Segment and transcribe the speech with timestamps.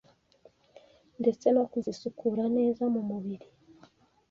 [1.19, 3.47] ndetse no kuzisukura neza mumubiri